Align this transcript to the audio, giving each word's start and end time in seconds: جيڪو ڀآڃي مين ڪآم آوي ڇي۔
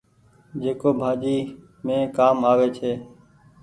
جيڪو 0.61 0.89
ڀآڃي 0.99 1.37
مين 1.85 2.01
ڪآم 2.17 2.37
آوي 2.51 2.67
ڇي۔ 2.77 2.91